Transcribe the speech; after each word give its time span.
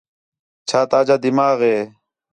چھا 0.67 0.79
تاجا 0.91 1.15
دماغ 1.25 1.57
ہِے 1.67 1.77